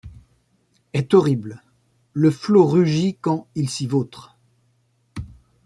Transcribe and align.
Est 0.93 1.13
horrible; 1.13 1.61
le 2.13 2.31
flot 2.31 2.65
rugit 2.65 3.19
quand, 3.21 3.45
il 3.53 3.69
s’y 3.69 3.85
vautre; 3.85 4.35